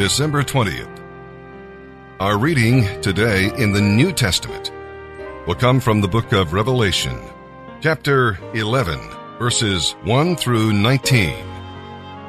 [0.00, 0.88] December 20th.
[2.20, 4.72] Our reading today in the New Testament
[5.46, 7.20] will come from the book of Revelation,
[7.82, 8.98] chapter 11,
[9.38, 11.36] verses 1 through 19.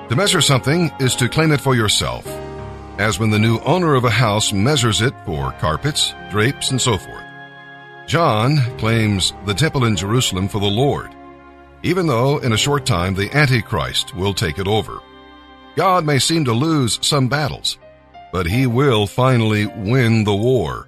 [0.09, 2.27] To measure something is to claim it for yourself,
[2.99, 6.97] as when the new owner of a house measures it for carpets, drapes, and so
[6.97, 7.23] forth.
[8.05, 11.15] John claims the temple in Jerusalem for the Lord,
[11.83, 15.00] even though in a short time the Antichrist will take it over.
[15.75, 17.78] God may seem to lose some battles,
[18.32, 20.88] but he will finally win the war.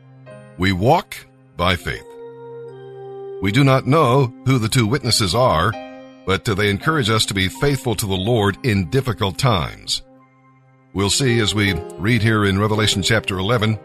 [0.58, 1.16] We walk
[1.56, 2.06] by faith.
[3.42, 5.72] We do not know who the two witnesses are,
[6.26, 10.02] but they encourage us to be faithful to the Lord in difficult times.
[10.94, 13.80] We'll see as we read here in Revelation chapter 11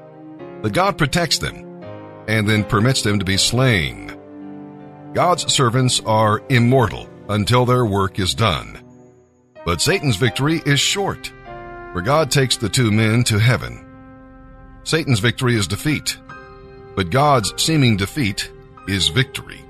[0.63, 1.83] that God protects them
[2.29, 4.15] and then permits them to be slain.
[5.15, 8.85] God's servants are immortal until their work is done.
[9.69, 11.31] But Satan's victory is short,
[11.93, 13.85] for God takes the two men to heaven.
[14.83, 16.19] Satan's victory is defeat,
[16.97, 18.51] but God's seeming defeat
[18.87, 19.61] is victory.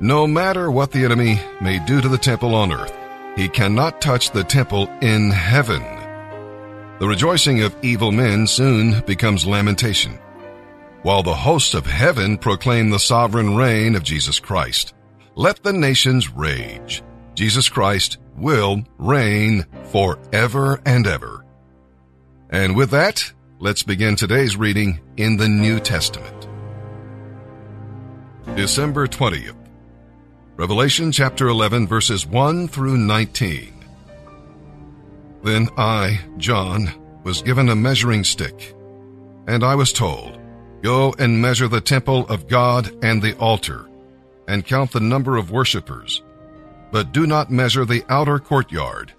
[0.00, 2.92] No matter what the enemy may do to the temple on earth,
[3.36, 5.84] he cannot touch the temple in heaven.
[6.98, 10.18] The rejoicing of evil men soon becomes lamentation,
[11.02, 14.92] while the hosts of heaven proclaim the sovereign reign of Jesus Christ.
[15.36, 17.04] Let the nations rage.
[17.38, 21.44] Jesus Christ will reign forever and ever.
[22.50, 26.48] And with that, let's begin today's reading in the New Testament.
[28.56, 29.54] December 20th.
[30.56, 33.72] Revelation chapter 11 verses 1 through 19.
[35.44, 36.90] Then I, John,
[37.22, 38.74] was given a measuring stick,
[39.46, 40.40] and I was told,
[40.82, 43.88] Go and measure the temple of God and the altar,
[44.48, 46.20] and count the number of worshippers
[46.90, 49.12] but do not measure the outer courtyard,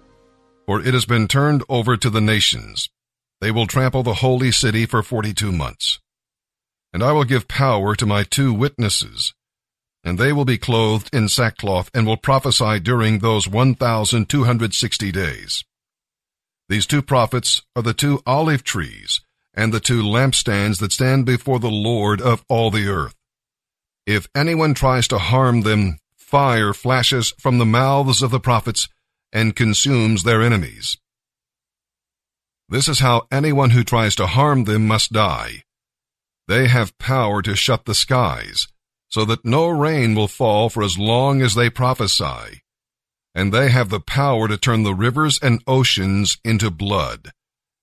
[0.66, 2.88] for it has been turned over to the nations.
[3.40, 5.98] They will trample the holy city for forty two months.
[6.92, 9.32] And I will give power to my two witnesses,
[10.02, 14.44] and they will be clothed in sackcloth and will prophesy during those one thousand two
[14.44, 15.64] hundred sixty days.
[16.68, 19.20] These two prophets are the two olive trees
[19.54, 23.16] and the two lampstands that stand before the Lord of all the earth.
[24.06, 25.98] If anyone tries to harm them,
[26.30, 28.88] fire flashes from the mouths of the prophets
[29.32, 30.96] and consumes their enemies.
[32.68, 35.64] This is how anyone who tries to harm them must die.
[36.46, 38.68] They have power to shut the skies,
[39.08, 42.62] so that no rain will fall for as long as they prophesy.
[43.34, 47.32] And they have the power to turn the rivers and oceans into blood,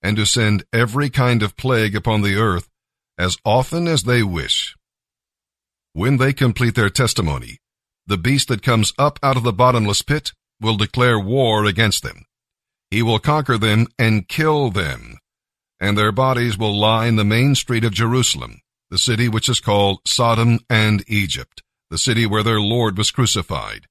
[0.01, 2.69] and to send every kind of plague upon the earth
[3.17, 4.75] as often as they wish.
[5.91, 7.57] When they complete their testimony,
[8.07, 10.31] the beast that comes up out of the bottomless pit
[10.61, 12.25] will declare war against them.
[12.89, 15.17] He will conquer them and kill them,
[15.79, 19.59] and their bodies will lie in the main street of Jerusalem, the city which is
[19.59, 23.87] called Sodom and Egypt, the city where their Lord was crucified.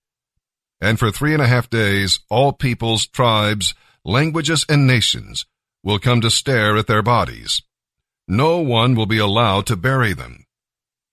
[0.81, 5.47] And for three and a half days, all peoples, tribes, languages, and nations
[5.83, 7.63] will come to stare at their bodies.
[8.27, 10.45] No one will be allowed to bury them.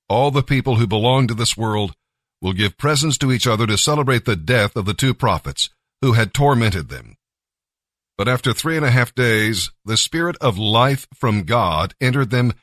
[0.10, 1.94] All the people who belong to this world
[2.44, 5.70] will give presents to each other to celebrate the death of the two prophets
[6.02, 7.16] who had tormented them.
[8.18, 12.54] But after three and a half days, the Spirit of life from God entered them,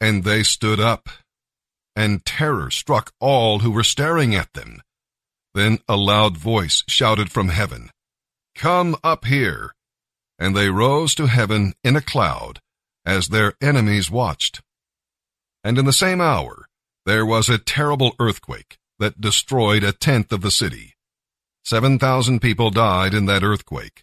[0.00, 1.08] and they stood up.
[1.96, 4.80] And terror struck all who were staring at them.
[5.52, 7.90] Then a loud voice shouted from heaven,
[8.54, 9.74] Come up here!
[10.38, 12.60] And they rose to heaven in a cloud,
[13.04, 14.62] as their enemies watched.
[15.64, 16.66] And in the same hour,
[17.04, 20.94] there was a terrible earthquake, that destroyed a tenth of the city.
[21.62, 24.02] Seven thousand people died in that earthquake.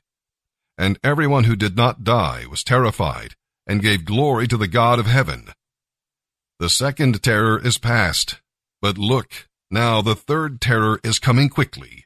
[0.78, 3.34] And everyone who did not die was terrified
[3.66, 5.48] and gave glory to the God of heaven.
[6.60, 8.42] The second terror is past,
[8.80, 12.06] but look, now the third terror is coming quickly.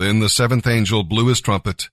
[0.00, 1.88] Then the seventh angel blew his trumpet,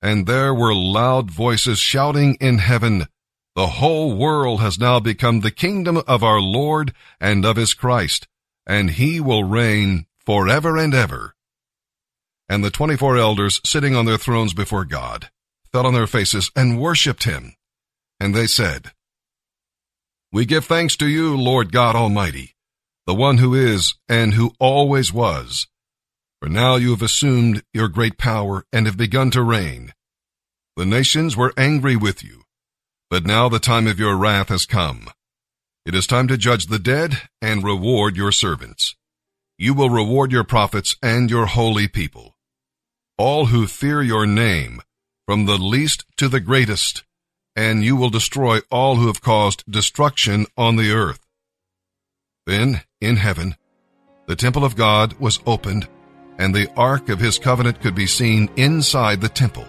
[0.00, 3.08] and there were loud voices shouting in heaven,
[3.56, 8.28] The whole world has now become the kingdom of our Lord and of his Christ,
[8.66, 11.34] and he will reign forever and ever.
[12.48, 15.30] And the twenty-four elders sitting on their thrones before God
[15.72, 17.54] fell on their faces and worshipped him.
[18.18, 18.92] And they said,
[20.32, 22.54] We give thanks to you, Lord God Almighty,
[23.06, 25.66] the one who is and who always was.
[26.40, 29.92] For now you have assumed your great power and have begun to reign.
[30.76, 32.42] The nations were angry with you,
[33.10, 35.08] but now the time of your wrath has come.
[35.86, 38.96] It is time to judge the dead and reward your servants.
[39.56, 42.36] You will reward your prophets and your holy people.
[43.16, 44.82] All who fear your name,
[45.26, 47.04] from the least to the greatest,
[47.54, 51.20] and you will destroy all who have caused destruction on the earth.
[52.46, 53.54] Then, in heaven,
[54.26, 55.86] the temple of God was opened,
[56.36, 59.66] and the ark of his covenant could be seen inside the temple.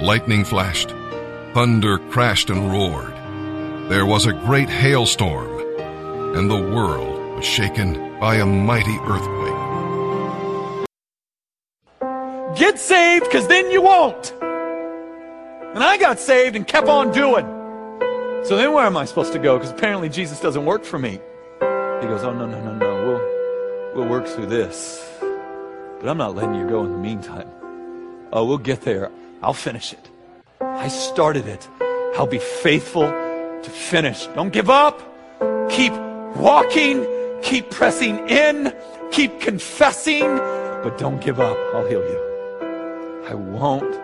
[0.00, 0.90] Lightning flashed,
[1.54, 3.17] thunder crashed and roared.
[3.88, 5.48] There was a great hailstorm,
[6.36, 9.54] and the world was shaken by a mighty earthquake.
[12.58, 14.34] Get saved, because then you won't.
[15.74, 17.46] And I got saved and kept on doing.
[18.44, 19.56] So then where am I supposed to go?
[19.56, 21.12] Because apparently Jesus doesn't work for me.
[21.12, 23.06] He goes, Oh, no, no, no, no.
[23.06, 25.02] We'll, we'll work through this.
[25.18, 27.48] But I'm not letting you go in the meantime.
[28.34, 29.10] Oh, we'll get there.
[29.42, 30.10] I'll finish it.
[30.60, 31.66] I started it.
[32.18, 33.27] I'll be faithful
[33.62, 34.26] to finish.
[34.28, 35.00] Don't give up.
[35.70, 35.92] Keep
[36.36, 37.06] walking.
[37.42, 38.74] Keep pressing in.
[39.12, 40.36] Keep confessing.
[40.82, 41.56] But don't give up.
[41.74, 43.24] I'll heal you.
[43.28, 43.98] I won't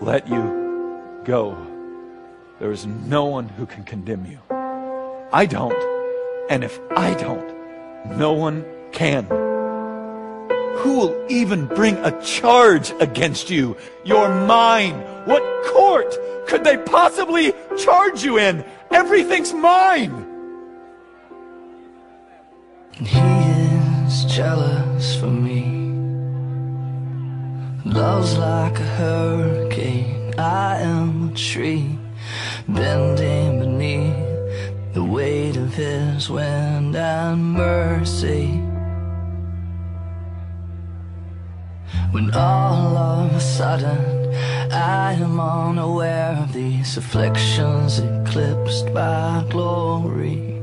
[0.00, 0.58] let you
[1.24, 1.56] go,
[2.58, 4.38] there is no one who can condemn you.
[5.30, 5.76] I don't.
[6.50, 9.24] And if I don't, no one can.
[10.78, 13.76] Who will even bring a charge against you?
[14.04, 14.94] You're mine.
[15.26, 18.64] What court could they possibly charge you in?
[18.90, 20.24] Everything's mine.
[22.98, 23.20] And He
[24.06, 25.78] is jealous for me.
[27.84, 31.98] Love's like a hurricane I am a tree
[32.68, 38.46] bending beneath the weight of his wind and mercy.
[42.12, 44.27] When all of a sudden
[44.70, 50.62] I am unaware of these afflictions eclipsed by glory.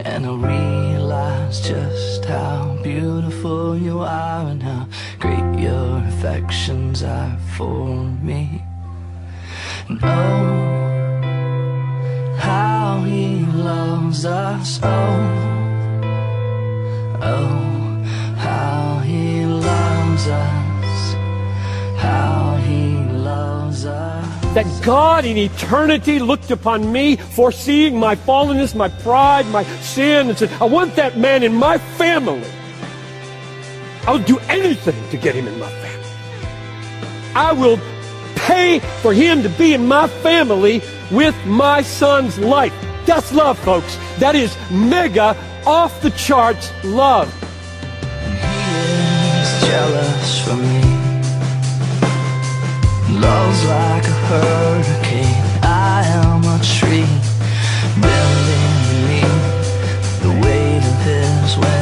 [0.00, 4.86] And I realize just how beautiful you are and how
[5.18, 7.86] great your affections are for
[8.22, 8.62] me.
[10.02, 10.76] Oh,
[12.38, 14.80] how he loves us.
[14.82, 14.88] Oh,
[17.22, 18.04] oh,
[18.36, 21.14] how he loves us.
[21.98, 22.45] How.
[24.56, 30.38] That God in eternity looked upon me, foreseeing my fallenness, my pride, my sin, and
[30.38, 32.48] said, I want that man in my family.
[34.06, 36.08] I'll do anything to get him in my family.
[37.34, 37.78] I will
[38.34, 40.80] pay for him to be in my family
[41.10, 42.72] with my son's life.
[43.04, 43.98] That's love, folks.
[44.20, 45.36] That is mega
[45.66, 47.30] off the charts love.
[48.40, 50.95] He is jealous for me.
[53.20, 55.42] Love's like a hurricane.
[55.62, 57.08] I am a tree
[58.02, 61.75] bending beneath the weight of his wind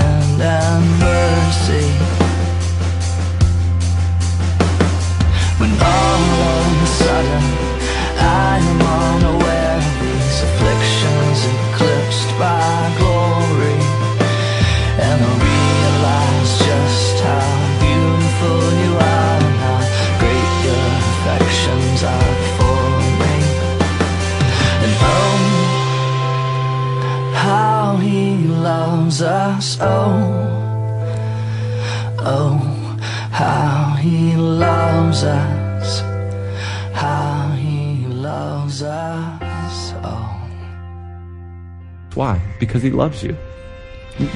[42.15, 42.41] Why?
[42.59, 43.37] Because he loves you.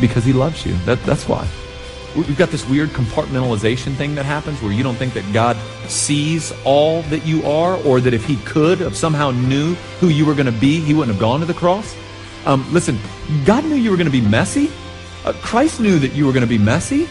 [0.00, 0.76] Because he loves you.
[0.85, 1.47] That, that's why.
[2.16, 5.56] We've got this weird compartmentalization thing that happens where you don't think that God
[5.88, 10.26] sees all that you are, or that if he could have somehow knew who you
[10.26, 11.94] were going to be, he wouldn't have gone to the cross.
[12.47, 12.99] Um, listen,
[13.44, 14.70] God knew you were going to be messy.
[15.25, 17.06] Uh, Christ knew that you were going to be messy.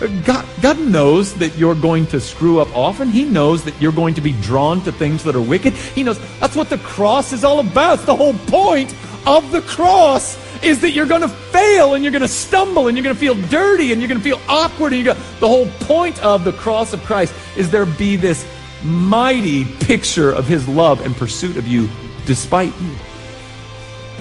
[0.00, 3.08] Uh, God, God knows that you're going to screw up often.
[3.08, 5.72] He knows that you're going to be drawn to things that are wicked.
[5.72, 7.94] He knows that's what the cross is all about.
[7.94, 8.94] It's the whole point
[9.26, 12.96] of the cross is that you're going to fail and you're going to stumble and
[12.96, 14.92] you're going to feel dirty and you're going to feel awkward.
[14.92, 18.46] And you're going the whole point of the cross of Christ is there be this
[18.84, 21.88] mighty picture of his love and pursuit of you
[22.26, 22.94] despite you.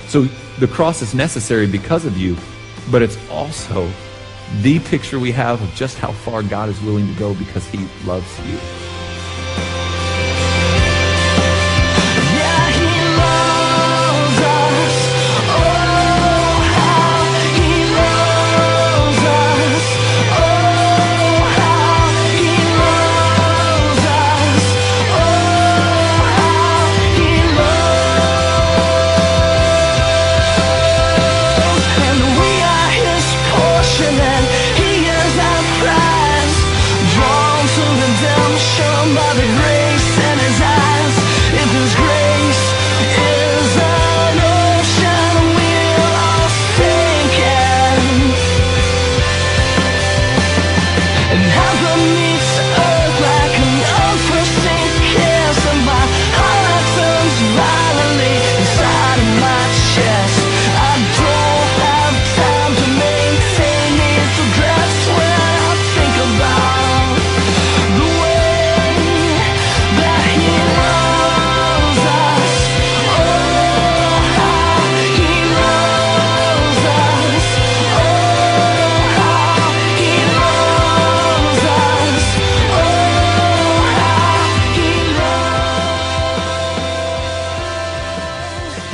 [0.08, 0.24] So
[0.60, 2.36] the cross is necessary because of you,
[2.92, 3.90] but it's also
[4.62, 7.88] the picture we have of just how far God is willing to go because he
[8.06, 8.91] loves you.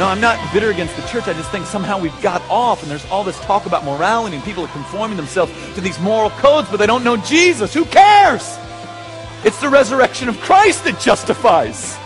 [0.05, 1.27] I'm not bitter against the church.
[1.27, 4.45] I just think somehow we've got off and there's all this talk about morality and
[4.45, 7.73] people are conforming themselves to these moral codes, but they don't know Jesus.
[7.73, 8.57] Who cares?
[9.43, 11.97] It's the resurrection of Christ that justifies.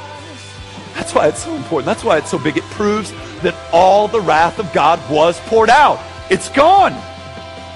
[0.94, 1.86] That's why it's so important.
[1.86, 2.58] That's why it's so big.
[2.58, 6.00] It proves that all the wrath of God was poured out.
[6.30, 6.94] It's gone.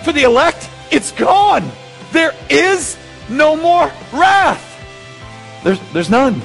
[0.03, 1.69] For the elect, it's gone.
[2.11, 2.97] There is
[3.29, 4.61] no more wrath.
[5.63, 6.41] There's, there's none.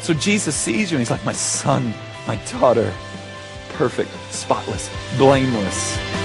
[0.00, 1.94] So Jesus sees you and he's like, my son,
[2.28, 2.94] my daughter,
[3.70, 6.17] perfect, spotless, blameless.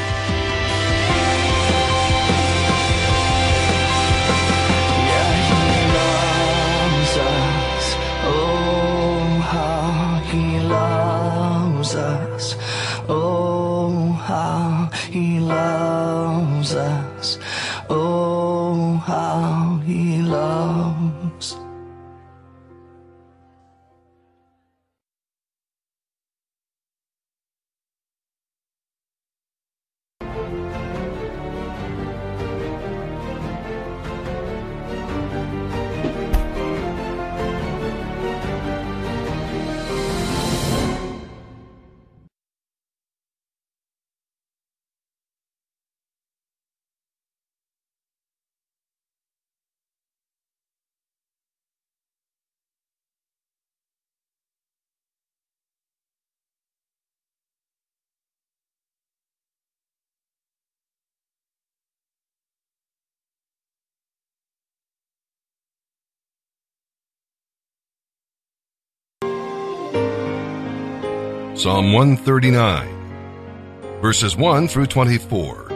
[71.55, 75.67] Psalm 139, verses 1 through 24.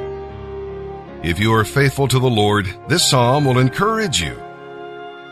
[1.22, 4.42] If you are faithful to the Lord, this psalm will encourage you.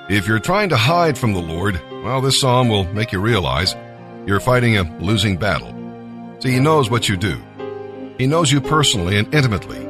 [0.08, 3.76] If you're trying to hide from the Lord, well, this psalm will make you realize
[4.28, 5.74] you're fighting a losing battle.
[6.40, 7.42] See, He knows what you do.
[8.20, 9.84] He knows you personally and intimately.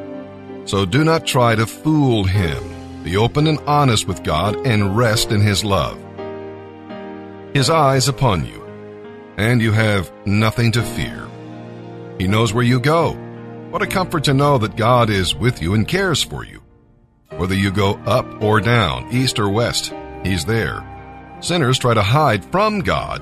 [0.63, 3.03] So do not try to fool Him.
[3.03, 6.01] Be open and honest with God and rest in His love.
[7.53, 8.64] His eyes upon you
[9.37, 11.27] and you have nothing to fear.
[12.17, 13.13] He knows where you go.
[13.69, 16.61] What a comfort to know that God is with you and cares for you.
[17.31, 20.83] Whether you go up or down, east or west, He's there.
[21.41, 23.21] Sinners try to hide from God,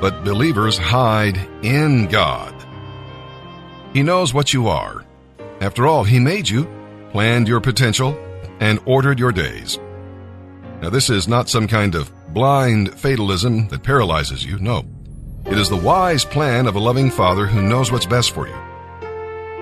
[0.00, 2.54] but believers hide in God.
[3.94, 5.04] He knows what you are.
[5.60, 6.68] After all, He made you,
[7.10, 8.18] planned your potential,
[8.60, 9.78] and ordered your days.
[10.82, 14.58] Now, this is not some kind of blind fatalism that paralyzes you.
[14.58, 14.84] No.
[15.46, 18.54] It is the wise plan of a loving Father who knows what's best for you.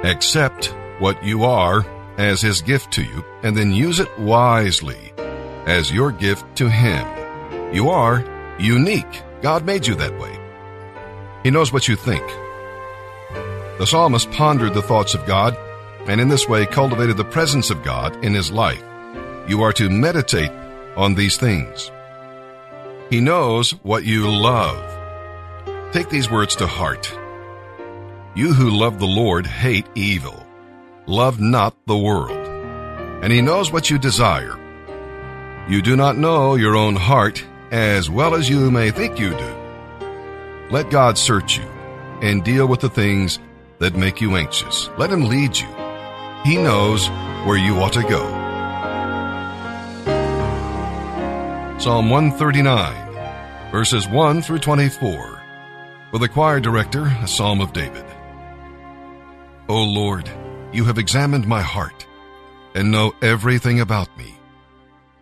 [0.04, 0.66] Accept
[1.00, 1.84] what you are
[2.18, 5.12] as His gift to you, and then use it wisely
[5.66, 7.74] as your gift to Him.
[7.74, 8.24] You are
[8.60, 9.22] unique.
[9.42, 10.38] God made you that way.
[11.42, 12.22] He knows what you think.
[13.78, 15.56] The psalmist pondered the thoughts of God,
[16.06, 18.82] and in this way cultivated the presence of God in his life.
[19.48, 20.52] You are to meditate
[20.96, 21.90] on these things.
[23.10, 24.91] He knows what you love.
[25.92, 27.14] Take these words to heart.
[28.34, 30.46] You who love the Lord hate evil.
[31.06, 32.48] Love not the world.
[33.22, 34.58] And he knows what you desire.
[35.68, 39.54] You do not know your own heart as well as you may think you do.
[40.70, 41.68] Let God search you
[42.22, 43.38] and deal with the things
[43.78, 44.88] that make you anxious.
[44.96, 45.68] Let him lead you.
[46.42, 47.06] He knows
[47.46, 48.22] where you ought to go.
[51.78, 55.41] Psalm 139, verses 1 through 24
[56.12, 58.04] with a choir director, a psalm of David.
[59.68, 60.30] O Lord,
[60.72, 62.06] you have examined my heart
[62.74, 64.34] and know everything about me.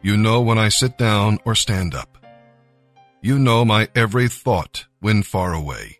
[0.02, 2.18] You know when I sit down or stand up.
[3.22, 5.98] You know my every thought when far away.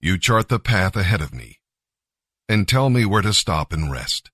[0.00, 1.58] You chart the path ahead of me
[2.48, 4.30] and tell me where to stop and rest.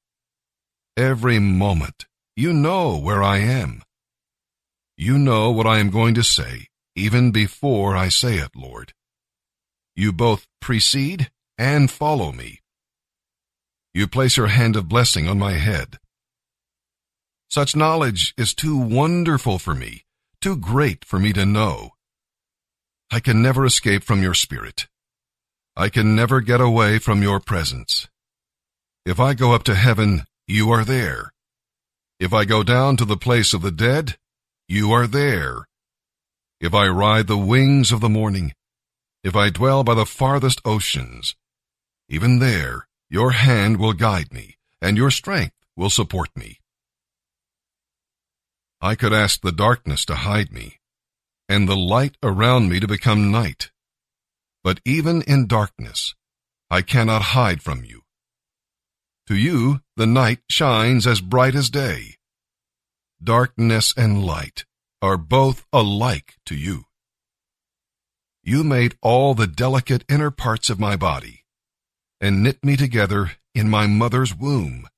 [0.97, 2.07] Every moment,
[2.37, 3.83] you know where I am.
[4.97, 8.93] You know what I am going to say even before I say it, Lord.
[9.95, 12.61] You both precede and follow me.
[13.95, 15.99] You place your hand of blessing on my head.
[17.51, 20.05] Such knowledge is too wonderful for me,
[20.41, 21.91] too great for me to know.
[23.11, 24.89] I can never escape from your spirit.
[25.77, 28.09] I can never get away from your presence.
[29.05, 31.33] If I go up to heaven, you are there.
[32.19, 34.17] If I go down to the place of the dead,
[34.69, 35.67] you are there.
[36.61, 38.55] If I ride the wings of the morning,
[39.23, 41.37] if I dwell by the farthest oceans,
[42.09, 46.61] even there your hand will guide me, and your strength will support me.
[48.81, 50.81] I could ask the darkness to hide me,
[51.49, 53.71] and the light around me to become night.
[54.65, 56.15] But even in darkness,
[56.71, 58.03] I cannot hide from you.
[59.29, 62.17] To you, the night shines as bright as day.
[63.23, 64.65] Darkness and light
[65.01, 66.87] are both alike to you.
[68.45, 71.45] You made all the delicate inner parts of my body
[72.21, 74.89] and knit me together in my mother's womb.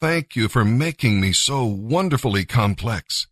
[0.00, 3.26] Thank you for making me so wonderfully complex.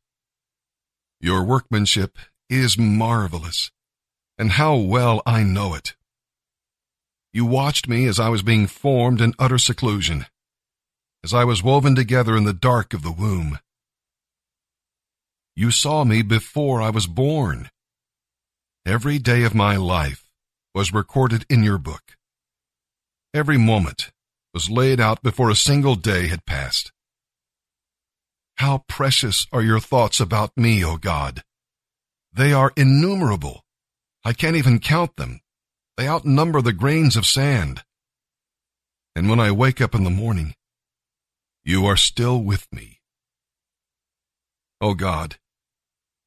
[1.20, 2.16] Your workmanship
[2.48, 3.70] is marvelous,
[4.38, 5.94] and how well I know it.
[7.32, 10.26] You watched me as I was being formed in utter seclusion,
[11.22, 13.58] as I was woven together in the dark of the womb.
[15.54, 17.70] You saw me before I was born.
[18.86, 20.28] Every day of my life
[20.74, 22.18] was recorded in your book.
[23.32, 24.12] Every moment
[24.52, 26.92] was laid out before a single day had passed.
[28.56, 31.42] How precious are your thoughts about me, O God.
[32.30, 33.64] They are innumerable.
[34.22, 35.40] I can't even count them.
[35.96, 37.84] They outnumber the grains of sand.
[39.16, 40.54] And when I wake up in the morning,
[41.64, 43.00] you are still with me.
[44.82, 45.36] O God,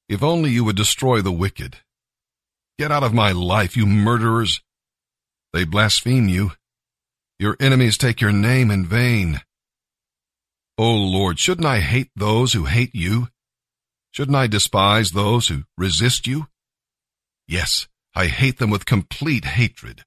[0.09, 1.77] if only you would destroy the wicked.
[2.77, 4.61] Get out of my life, you murderers.
[5.53, 6.51] They blaspheme you
[7.39, 9.41] your enemies take your name in vain.
[10.79, 13.27] O oh Lord, shouldn't I hate those who hate you?
[14.11, 16.47] Shouldn't I despise those who resist you?
[17.47, 20.03] Yes, I hate them with complete hatred.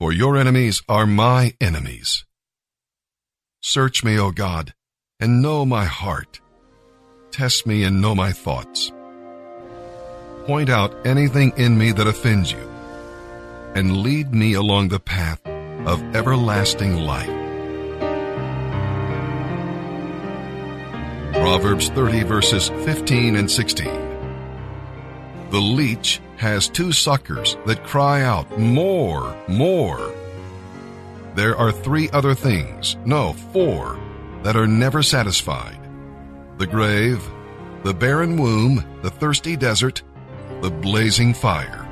[0.00, 2.24] For your enemies are my enemies.
[3.62, 4.72] Search me, O God,
[5.20, 6.40] and know my heart.
[7.30, 8.92] Test me and know my thoughts.
[10.46, 12.70] Point out anything in me that offends you,
[13.74, 15.40] and lead me along the path
[15.86, 17.30] of everlasting life.
[21.32, 23.86] Proverbs 30 verses 15 and 16.
[25.48, 30.12] The leech has two suckers that cry out, More, more.
[31.34, 33.98] There are three other things, no, four,
[34.42, 35.78] that are never satisfied
[36.58, 37.26] the grave,
[37.82, 40.02] the barren womb, the thirsty desert,
[40.64, 41.83] the blazing fire.